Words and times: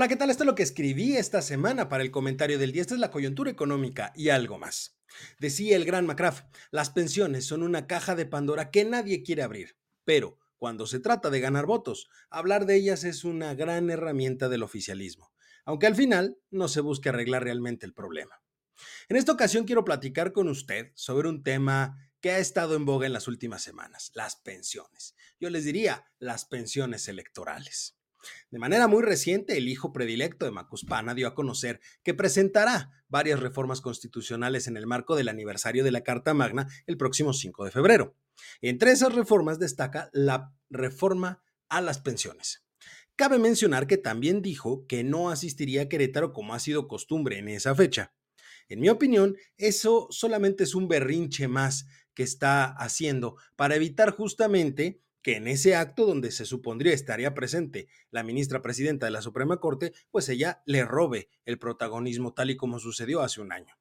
Hola, 0.00 0.08
¿qué 0.08 0.16
tal? 0.16 0.30
Esto 0.30 0.44
es 0.44 0.46
lo 0.46 0.54
que 0.54 0.62
escribí 0.62 1.18
esta 1.18 1.42
semana 1.42 1.90
para 1.90 2.02
el 2.02 2.10
comentario 2.10 2.58
del 2.58 2.72
día. 2.72 2.80
Esta 2.80 2.94
es 2.94 3.00
la 3.00 3.10
coyuntura 3.10 3.50
económica 3.50 4.14
y 4.16 4.30
algo 4.30 4.58
más. 4.58 4.98
Decía 5.38 5.76
el 5.76 5.84
gran 5.84 6.06
McCraff, 6.06 6.44
las 6.70 6.88
pensiones 6.88 7.44
son 7.44 7.62
una 7.62 7.86
caja 7.86 8.14
de 8.14 8.24
Pandora 8.24 8.70
que 8.70 8.86
nadie 8.86 9.22
quiere 9.22 9.42
abrir, 9.42 9.76
pero 10.06 10.38
cuando 10.56 10.86
se 10.86 11.00
trata 11.00 11.28
de 11.28 11.40
ganar 11.40 11.66
votos, 11.66 12.08
hablar 12.30 12.64
de 12.64 12.76
ellas 12.76 13.04
es 13.04 13.24
una 13.24 13.52
gran 13.52 13.90
herramienta 13.90 14.48
del 14.48 14.62
oficialismo, 14.62 15.34
aunque 15.66 15.86
al 15.86 15.96
final 15.96 16.38
no 16.50 16.68
se 16.68 16.80
busque 16.80 17.10
arreglar 17.10 17.44
realmente 17.44 17.84
el 17.84 17.92
problema. 17.92 18.40
En 19.10 19.18
esta 19.18 19.32
ocasión 19.32 19.66
quiero 19.66 19.84
platicar 19.84 20.32
con 20.32 20.48
usted 20.48 20.92
sobre 20.94 21.28
un 21.28 21.42
tema 21.42 22.10
que 22.22 22.30
ha 22.30 22.38
estado 22.38 22.74
en 22.74 22.86
boga 22.86 23.06
en 23.06 23.12
las 23.12 23.28
últimas 23.28 23.62
semanas, 23.62 24.12
las 24.14 24.36
pensiones. 24.36 25.14
Yo 25.38 25.50
les 25.50 25.66
diría 25.66 26.06
las 26.18 26.46
pensiones 26.46 27.06
electorales. 27.06 27.99
De 28.50 28.58
manera 28.58 28.88
muy 28.88 29.02
reciente, 29.02 29.56
el 29.56 29.68
hijo 29.68 29.92
predilecto 29.92 30.44
de 30.44 30.50
Macuspana 30.50 31.14
dio 31.14 31.28
a 31.28 31.34
conocer 31.34 31.80
que 32.02 32.14
presentará 32.14 32.90
varias 33.08 33.40
reformas 33.40 33.80
constitucionales 33.80 34.66
en 34.66 34.76
el 34.76 34.86
marco 34.86 35.16
del 35.16 35.28
aniversario 35.28 35.84
de 35.84 35.90
la 35.90 36.02
Carta 36.02 36.34
Magna 36.34 36.68
el 36.86 36.96
próximo 36.96 37.32
5 37.32 37.64
de 37.64 37.70
febrero. 37.70 38.16
Entre 38.60 38.92
esas 38.92 39.14
reformas 39.14 39.58
destaca 39.58 40.10
la 40.12 40.52
reforma 40.68 41.42
a 41.68 41.80
las 41.80 41.98
pensiones. 42.00 42.64
Cabe 43.16 43.38
mencionar 43.38 43.86
que 43.86 43.98
también 43.98 44.40
dijo 44.40 44.86
que 44.86 45.04
no 45.04 45.30
asistiría 45.30 45.82
a 45.82 45.88
Querétaro 45.88 46.32
como 46.32 46.54
ha 46.54 46.58
sido 46.58 46.88
costumbre 46.88 47.38
en 47.38 47.48
esa 47.48 47.74
fecha. 47.74 48.14
En 48.68 48.80
mi 48.80 48.88
opinión, 48.88 49.36
eso 49.58 50.06
solamente 50.10 50.64
es 50.64 50.74
un 50.74 50.88
berrinche 50.88 51.48
más 51.48 51.86
que 52.14 52.22
está 52.22 52.64
haciendo 52.64 53.36
para 53.56 53.74
evitar 53.76 54.12
justamente 54.12 55.02
que 55.22 55.36
en 55.36 55.46
ese 55.48 55.74
acto 55.74 56.06
donde 56.06 56.30
se 56.30 56.46
supondría 56.46 56.92
estaría 56.92 57.34
presente 57.34 57.88
la 58.10 58.22
ministra 58.22 58.62
presidenta 58.62 59.06
de 59.06 59.12
la 59.12 59.22
Suprema 59.22 59.58
Corte, 59.58 59.92
pues 60.10 60.28
ella 60.28 60.62
le 60.66 60.84
robe 60.84 61.28
el 61.44 61.58
protagonismo 61.58 62.32
tal 62.32 62.50
y 62.50 62.56
como 62.56 62.78
sucedió 62.78 63.20
hace 63.20 63.40
un 63.40 63.52
año. 63.52 63.74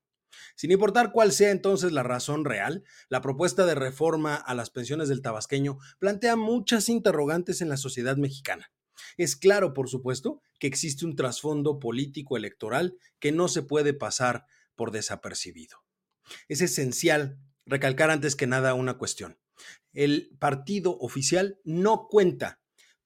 Sin 0.55 0.71
importar 0.71 1.11
cuál 1.11 1.31
sea 1.31 1.51
entonces 1.51 1.91
la 1.91 2.03
razón 2.03 2.45
real, 2.45 2.83
la 3.09 3.21
propuesta 3.21 3.65
de 3.65 3.75
reforma 3.75 4.35
a 4.35 4.53
las 4.53 4.69
pensiones 4.69 5.09
del 5.09 5.21
tabasqueño 5.21 5.77
plantea 5.99 6.35
muchas 6.35 6.89
interrogantes 6.89 7.61
en 7.61 7.69
la 7.69 7.77
sociedad 7.77 8.17
mexicana. 8.17 8.71
Es 9.17 9.35
claro, 9.35 9.73
por 9.73 9.89
supuesto, 9.89 10.41
que 10.59 10.67
existe 10.67 11.05
un 11.05 11.15
trasfondo 11.15 11.79
político 11.79 12.37
electoral 12.37 12.97
que 13.19 13.31
no 13.31 13.47
se 13.47 13.63
puede 13.63 13.93
pasar 13.93 14.45
por 14.75 14.91
desapercibido. 14.91 15.77
Es 16.47 16.61
esencial 16.61 17.39
recalcar 17.65 18.11
antes 18.11 18.35
que 18.35 18.47
nada 18.47 18.73
una 18.73 18.97
cuestión 18.97 19.39
el 19.93 20.35
partido 20.39 20.97
oficial 20.99 21.59
no 21.63 22.07
cuenta 22.09 22.59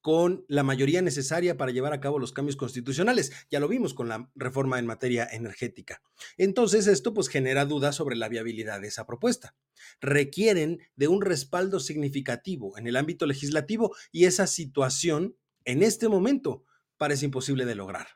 con 0.04 0.44
la 0.50 0.64
mayoría 0.64 1.02
necesaria 1.02 1.56
para 1.56 1.72
llevar 1.72 1.94
a 1.94 2.02
cabo 2.02 2.20
los 2.20 2.34
cambios 2.34 2.58
constitucionales. 2.58 3.32
Ya 3.50 3.62
lo 3.62 3.70
vimos 3.70 3.94
con 3.94 4.10
la 4.10 4.30
reforma 4.36 4.78
en 4.78 4.86
materia 4.86 5.26
energética. 5.32 6.02
Entonces 6.38 6.88
esto 6.88 7.14
pues 7.14 7.30
genera 7.30 7.64
dudas 7.64 7.96
sobre 7.96 8.18
la 8.18 8.28
viabilidad 8.28 8.82
de 8.82 8.90
esa 8.90 9.06
propuesta. 9.06 9.56
Requieren 10.02 10.82
de 10.98 11.08
un 11.08 11.22
respaldo 11.22 11.80
significativo 11.80 12.78
en 12.78 12.86
el 12.88 12.98
ámbito 12.98 13.26
legislativo 13.26 13.96
y 14.12 14.26
esa 14.26 14.46
situación 14.46 15.38
en 15.64 15.82
este 15.82 16.10
momento 16.10 16.66
parece 16.98 17.24
imposible 17.24 17.66
de 17.66 17.76
lograr. 17.76 18.08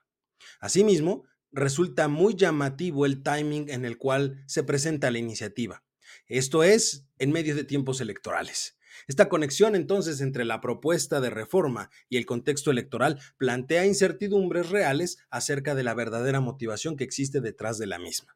Asimismo, 0.60 1.24
resulta 1.54 2.10
muy 2.10 2.36
llamativo 2.36 3.06
el 3.06 3.24
timing 3.24 3.70
en 3.70 3.86
el 3.86 3.98
cual 3.98 4.44
se 4.46 4.64
presenta 4.64 5.10
la 5.10 5.20
iniciativa. 5.20 5.86
Esto 6.28 6.64
es 6.64 7.08
en 7.20 7.32
medio 7.32 7.56
de 7.56 7.64
tiempos 7.64 8.02
electorales. 8.02 8.78
Esta 9.08 9.30
conexión 9.30 9.76
entonces 9.76 10.20
entre 10.22 10.44
la 10.44 10.60
propuesta 10.60 11.22
de 11.22 11.30
reforma 11.30 11.90
y 12.10 12.18
el 12.18 12.26
contexto 12.26 12.72
electoral 12.72 13.20
plantea 13.38 13.86
incertidumbres 13.86 14.70
reales 14.70 15.20
acerca 15.30 15.76
de 15.76 15.84
la 15.84 15.94
verdadera 15.94 16.42
motivación 16.42 16.98
que 16.98 17.04
existe 17.04 17.40
detrás 17.40 17.78
de 17.78 17.88
la 17.88 18.00
misma. 18.00 18.36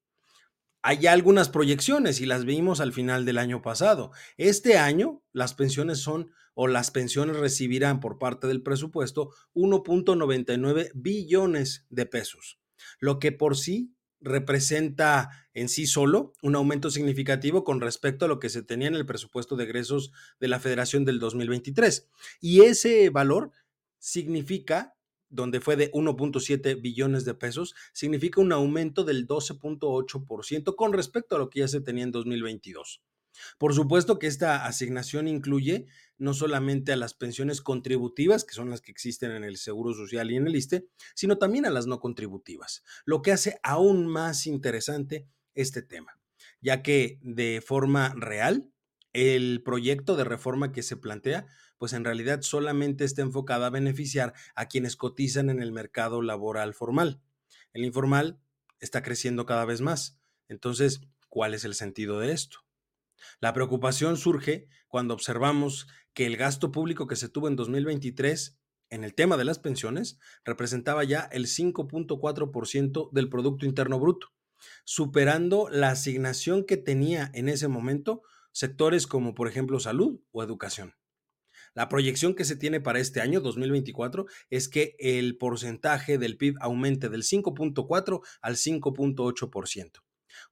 Hay 0.87 1.07
algunas 1.07 1.49
proyecciones 1.49 2.21
y 2.21 2.27
las 2.27 2.45
vimos 2.45 2.79
al 2.79 2.93
final 2.93 3.25
del 3.25 3.39
año 3.39 3.63
pasado. 3.63 4.11
Este 4.37 4.77
año 4.77 5.23
las 5.33 5.55
pensiones 5.55 6.01
son 6.01 6.31
o 6.53 6.69
las 6.69 6.91
pensiones 6.91 7.39
recibirán 7.39 8.01
por 8.01 8.19
parte 8.19 8.47
del 8.49 8.63
presupuesto 8.63 9.31
1.99 9.55 10.91
billones 10.95 11.87
de 11.89 12.05
pesos, 12.05 12.61
lo 13.01 13.19
que 13.19 13.33
por 13.33 13.57
sí 13.57 13.95
representa 14.21 15.31
en 15.55 15.71
sí 15.71 15.87
solo 15.87 16.35
un 16.43 16.55
aumento 16.55 16.91
significativo 16.91 17.65
con 17.65 17.81
respecto 17.81 18.27
a 18.27 18.29
lo 18.29 18.39
que 18.39 18.51
se 18.51 18.63
tenía 18.63 18.89
en 18.89 18.95
el 18.95 19.07
presupuesto 19.07 19.57
de 19.57 19.65
egresos 19.65 20.13
de 20.39 20.49
la 20.49 20.61
Federación 20.61 21.07
del 21.07 21.19
2023. 21.19 22.11
Y 22.43 22.61
ese 22.61 23.09
valor 23.09 23.53
significa 23.99 24.95
donde 25.35 25.61
fue 25.61 25.77
de 25.77 25.91
1.7 25.93 26.81
billones 26.81 27.25
de 27.25 27.35
pesos, 27.35 27.75
significa 27.93 28.41
un 28.41 28.53
aumento 28.53 29.05
del 29.05 29.27
12.8% 29.27 30.75
con 30.77 30.93
respecto 30.93 31.37
a 31.37 31.39
lo 31.39 31.51
que 31.51 31.61
ya 31.61 31.69
se 31.69 31.81
tenía 31.81 32.05
en 32.05 32.13
2022. 32.13 33.03
Por 33.59 33.75
supuesto 33.75 34.19
que 34.19 34.29
esta 34.29 34.65
asignación 34.65 35.27
incluye 35.27 35.87
no 36.19 36.35
solamente 36.35 36.93
a 36.93 36.97
las 36.97 37.15
pensiones 37.15 37.61
contributivas, 37.61 38.45
que 38.45 38.55
son 38.55 38.71
las 38.71 38.81
que 38.81 38.93
existen 38.93 39.33
en 39.33 39.43
el 39.43 39.57
Seguro 39.57 39.93
Social 39.93 40.31
y 40.31 40.37
en 40.37 40.47
el 40.47 40.55
ISTE, 40.55 40.87
sino 41.15 41.39
también 41.39 41.67
a 41.67 41.71
las 41.71 41.87
no 41.87 41.99
contributivas, 41.99 42.85
lo 43.05 43.23
que 43.23 43.33
hace 43.33 43.59
aún 43.63 44.07
más 44.07 44.47
interesante 44.47 45.27
este 45.55 45.83
tema, 45.83 46.21
ya 46.61 46.83
que 46.83 47.19
de 47.23 47.61
forma 47.61 48.15
real 48.17 48.71
el 49.15 49.63
proyecto 49.65 50.17
de 50.17 50.25
reforma 50.25 50.73
que 50.73 50.83
se 50.83 50.97
plantea, 50.97 51.47
pues 51.79 51.93
en 51.95 52.05
realidad 52.05 52.43
solamente 52.43 53.05
está 53.05 53.23
enfocada 53.23 53.69
a 53.69 53.71
beneficiar 53.71 54.35
a 54.55 54.67
quienes 54.67 54.97
cotizan 54.97 55.49
en 55.49 55.63
el 55.63 55.73
mercado 55.73 56.21
laboral 56.21 56.75
formal. 56.75 57.23
El 57.73 57.85
informal 57.85 58.41
está 58.81 59.03
creciendo 59.03 59.47
cada 59.47 59.65
vez 59.65 59.81
más. 59.81 60.21
Entonces, 60.49 61.01
¿cuál 61.29 61.55
es 61.55 61.65
el 61.65 61.75
sentido 61.75 62.19
de 62.21 62.33
esto? 62.33 62.59
La 63.41 63.53
preocupación 63.53 64.17
surge 64.17 64.69
cuando 64.89 65.15
observamos 65.15 65.87
que 66.13 66.27
el 66.27 66.37
gasto 66.37 66.73
público 66.73 67.07
que 67.07 67.17
se 67.17 67.29
tuvo 67.29 67.49
en 67.49 67.57
2023 67.57 68.59
en 68.91 69.05
el 69.05 69.15
tema 69.15 69.37
de 69.37 69.45
las 69.45 69.59
pensiones 69.59 70.19
representaba 70.45 71.05
ya 71.05 71.29
el 71.33 71.47
5.4% 71.47 73.11
del 73.13 73.29
Producto 73.29 73.65
Interno 73.65 73.99
Bruto, 73.99 74.29
superando 74.85 75.69
la 75.71 75.91
asignación 75.91 76.65
que 76.65 76.77
tenía 76.77 77.31
en 77.35 77.49
ese 77.49 77.69
momento 77.69 78.23
sectores 78.55 79.07
como 79.07 79.35
por 79.35 79.49
ejemplo 79.49 79.81
salud 79.81 80.21
o 80.31 80.43
educación. 80.43 80.95
La 81.75 81.89
proyección 81.89 82.35
que 82.35 82.45
se 82.45 82.57
tiene 82.57 82.81
para 82.81 83.01
este 83.01 83.21
año 83.21 83.41
2024 83.41 84.27
es 84.49 84.69
que 84.69 84.95
el 85.01 85.37
porcentaje 85.37 86.19
del 86.19 86.37
PIB 86.37 86.55
aumente 86.61 87.09
del 87.09 87.25
5.4 87.25 88.21
al 88.41 88.57
5.8%. 88.57 89.91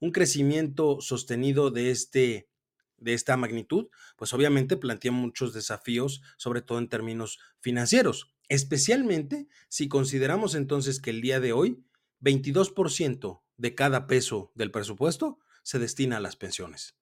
Un 0.00 0.10
crecimiento 0.10 1.00
sostenido 1.00 1.70
de 1.70 1.90
este 1.90 2.48
de 2.98 3.14
esta 3.14 3.36
magnitud, 3.36 3.88
pues 4.16 4.32
obviamente 4.32 4.76
plantea 4.76 5.10
muchos 5.10 5.52
desafíos, 5.52 6.22
sobre 6.36 6.62
todo 6.62 6.78
en 6.78 6.88
términos 6.88 7.40
financieros, 7.58 8.32
especialmente 8.48 9.48
si 9.68 9.88
consideramos 9.88 10.54
entonces 10.54 11.00
que 11.00 11.10
el 11.10 11.20
día 11.20 11.40
de 11.40 11.52
hoy 11.52 11.84
22% 12.20 13.42
de 13.56 13.74
cada 13.74 14.06
peso 14.06 14.52
del 14.54 14.70
presupuesto 14.70 15.40
se 15.64 15.80
destina 15.80 16.18
a 16.18 16.20
las 16.20 16.36
pensiones. 16.36 16.96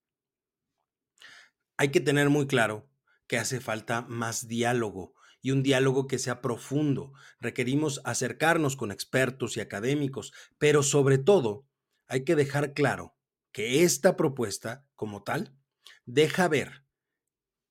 Hay 1.80 1.92
que 1.92 2.02
tener 2.02 2.28
muy 2.28 2.46
claro 2.46 2.90
que 3.26 3.38
hace 3.38 3.58
falta 3.58 4.02
más 4.02 4.48
diálogo 4.48 5.14
y 5.40 5.50
un 5.50 5.62
diálogo 5.62 6.08
que 6.08 6.18
sea 6.18 6.42
profundo. 6.42 7.14
Requerimos 7.40 8.02
acercarnos 8.04 8.76
con 8.76 8.92
expertos 8.92 9.56
y 9.56 9.60
académicos, 9.60 10.34
pero 10.58 10.82
sobre 10.82 11.16
todo 11.16 11.66
hay 12.06 12.24
que 12.24 12.36
dejar 12.36 12.74
claro 12.74 13.16
que 13.50 13.82
esta 13.82 14.14
propuesta, 14.14 14.86
como 14.94 15.22
tal, 15.22 15.56
deja 16.04 16.48
ver 16.48 16.84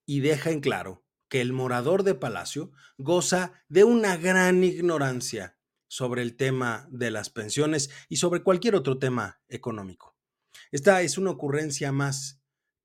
y 0.08 0.22
deja 0.22 0.50
en 0.50 0.62
claro 0.62 1.06
que 1.28 1.40
el 1.40 1.54
morador 1.54 2.02
de 2.02 2.16
Palacio 2.16 2.72
goza 2.98 3.62
de 3.68 3.84
una 3.84 4.18
gran 4.18 4.64
ignorancia 4.64 5.60
sobre 5.88 6.24
el 6.24 6.36
tema 6.36 6.88
de 6.90 7.12
las 7.12 7.30
pensiones 7.30 7.92
y 8.10 8.16
sobre 8.16 8.42
cualquier 8.42 8.74
otro 8.74 8.98
tema 8.98 9.40
económico. 9.50 10.18
Esta 10.72 11.04
es 11.04 11.20
una 11.20 11.30
ocurrencia 11.30 11.92
más 11.92 12.39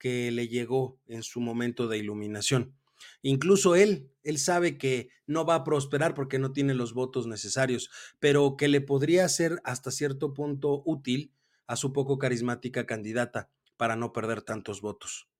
que 0.05 0.31
le 0.31 0.49
llegó 0.49 1.01
en 1.07 1.23
su 1.23 1.41
momento 1.41 1.89
de 1.89 1.97
iluminación. 1.97 2.77
Incluso 3.23 3.75
él, 3.75 4.11
él 4.23 4.37
sabe 4.37 4.77
que 4.77 5.09
no 5.27 5.47
va 5.47 5.55
a 5.55 5.65
prosperar 5.65 6.13
porque 6.13 6.39
no 6.39 6.53
tiene 6.53 6.75
los 6.75 6.93
votos 6.93 7.27
necesarios, 7.27 7.89
pero 8.21 8.59
que 8.59 8.69
le 8.69 8.83
podría 8.83 9.27
ser 9.31 9.63
hasta 9.65 9.91
cierto 9.91 10.35
punto 10.35 10.83
útil 10.85 11.33
a 11.67 11.77
su 11.77 11.95
poco 11.95 12.19
carismática 12.19 12.85
candidata 12.85 13.49
para 13.79 13.97
no 13.97 14.13
perder 14.13 14.43
tantos 14.43 14.83
votos. 14.83 15.31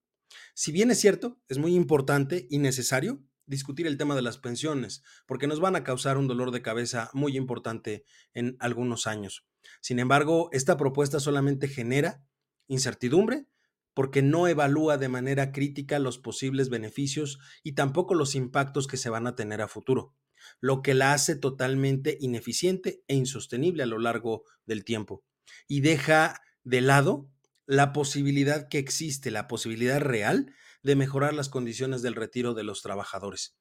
Si 0.55 0.73
bien 0.73 0.91
es 0.91 0.99
cierto, 0.99 1.39
es 1.51 1.59
muy 1.59 1.75
importante 1.75 2.47
y 2.49 2.57
necesario 2.57 3.23
discutir 3.45 3.87
el 3.87 3.99
tema 3.99 4.17
de 4.17 4.23
las 4.23 4.39
pensiones, 4.39 5.03
porque 5.27 5.47
nos 5.47 5.61
van 5.61 5.77
a 5.77 5.85
causar 5.85 6.17
un 6.17 6.27
dolor 6.27 6.53
de 6.53 6.63
cabeza 6.63 7.11
muy 7.13 7.37
importante 7.37 8.07
en 8.33 8.57
algunos 8.61 9.07
años. 9.07 9.45
Sin 9.83 9.99
embargo, 9.99 10.49
esta 10.53 10.79
propuesta 10.79 11.21
solamente 11.21 11.69
genera 11.69 12.25
incertidumbre 12.67 13.47
porque 13.95 14.23
no 14.23 14.49
evalúa 14.49 14.99
de 14.99 15.09
manera 15.09 15.53
crítica 15.53 15.99
los 15.99 16.19
posibles 16.19 16.69
beneficios 16.69 17.39
y 17.63 17.73
tampoco 17.73 18.15
los 18.15 18.35
impactos 18.35 18.87
que 18.87 18.97
se 18.97 19.11
van 19.11 19.27
a 19.27 19.35
tener 19.35 19.63
a 19.63 19.69
futuro, 19.69 20.15
lo 20.61 20.83
que 20.83 20.95
la 20.95 21.13
hace 21.13 21.37
totalmente 21.37 22.19
ineficiente 22.21 23.03
e 23.09 23.15
insostenible 23.15 23.85
a 23.85 23.87
lo 23.87 23.99
largo 23.99 24.45
del 24.67 24.85
tiempo 24.85 25.25
y 25.69 25.81
deja 25.81 26.41
de 26.63 26.81
lado 26.81 27.31
la 27.67 27.93
posibilidad 27.93 28.69
que 28.69 28.79
existe, 28.79 29.31
la 29.31 29.49
posibilidad 29.49 30.01
real 30.01 30.55
de 30.83 30.97
mejorar 30.97 31.33
las 31.33 31.49
condiciones 31.49 32.03
del 32.03 32.15
retiro 32.15 32.55
de 32.55 32.65
los 32.65 32.83
trabajadores. 32.83 33.57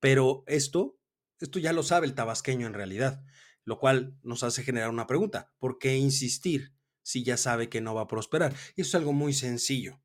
Pero 0.00 0.42
esto, 0.46 0.98
esto 1.38 1.58
ya 1.58 1.72
lo 1.72 1.82
sabe 1.82 2.06
el 2.06 2.14
tabasqueño 2.14 2.66
en 2.66 2.74
realidad, 2.74 3.22
lo 3.64 3.78
cual 3.78 4.16
nos 4.22 4.42
hace 4.42 4.62
generar 4.62 4.90
una 4.90 5.06
pregunta, 5.06 5.52
¿por 5.58 5.78
qué 5.78 5.96
insistir 5.96 6.75
si 7.06 7.22
ya 7.22 7.36
sabe 7.36 7.68
que 7.68 7.80
no 7.80 7.94
va 7.94 8.02
a 8.02 8.08
prosperar? 8.08 8.52
Y 8.74 8.80
eso 8.80 8.88
es 8.88 8.94
algo 8.96 9.12
muy 9.12 9.32
sencillo, 9.32 10.02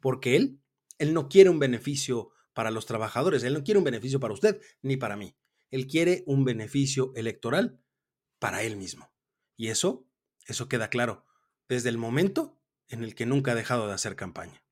porque 0.00 0.34
él, 0.34 0.60
él 0.98 1.14
no 1.14 1.28
quiere 1.28 1.48
un 1.48 1.60
beneficio 1.60 2.30
para 2.54 2.72
los 2.72 2.86
trabajadores, 2.86 3.44
él 3.44 3.54
no 3.54 3.62
quiere 3.62 3.78
un 3.78 3.84
beneficio 3.84 4.18
para 4.18 4.34
usted 4.34 4.60
ni 4.82 4.96
para 4.96 5.16
mí, 5.16 5.36
él 5.70 5.86
quiere 5.86 6.24
un 6.26 6.44
beneficio 6.44 7.12
electoral 7.14 7.80
para 8.40 8.64
él 8.64 8.76
mismo. 8.76 9.12
Y 9.56 9.68
eso, 9.68 10.08
eso 10.44 10.68
queda 10.68 10.90
claro 10.90 11.24
desde 11.68 11.88
el 11.88 11.98
momento 11.98 12.60
en 12.88 13.04
el 13.04 13.14
que 13.14 13.26
nunca 13.26 13.52
ha 13.52 13.54
dejado 13.54 13.86
de 13.86 13.94
hacer 13.94 14.16
campaña. 14.16 14.64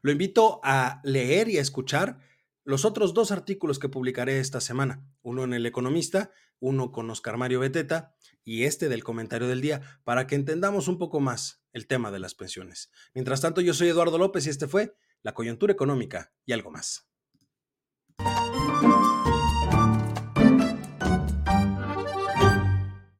Lo 0.00 0.10
invito 0.10 0.60
a 0.64 1.02
leer 1.04 1.50
y 1.50 1.58
a 1.58 1.60
escuchar 1.60 2.18
los 2.64 2.84
otros 2.84 3.12
dos 3.12 3.30
artículos 3.30 3.78
que 3.78 3.88
publicaré 3.88 4.40
esta 4.40 4.60
semana, 4.60 5.06
uno 5.22 5.44
en 5.44 5.52
El 5.52 5.66
Economista, 5.66 6.32
uno 6.60 6.92
con 6.92 7.10
Oscar 7.10 7.36
Mario 7.36 7.60
Beteta 7.60 8.14
y 8.42 8.64
este 8.64 8.88
del 8.88 9.04
comentario 9.04 9.46
del 9.46 9.60
día, 9.60 9.82
para 10.02 10.26
que 10.26 10.34
entendamos 10.34 10.88
un 10.88 10.98
poco 10.98 11.20
más 11.20 11.62
el 11.72 11.86
tema 11.86 12.10
de 12.10 12.20
las 12.20 12.34
pensiones. 12.34 12.90
Mientras 13.14 13.42
tanto, 13.42 13.60
yo 13.60 13.74
soy 13.74 13.88
Eduardo 13.88 14.18
López 14.18 14.46
y 14.46 14.50
este 14.50 14.66
fue 14.66 14.96
La 15.22 15.34
coyuntura 15.34 15.72
económica 15.72 16.32
y 16.46 16.52
algo 16.52 16.70
más. 16.70 17.08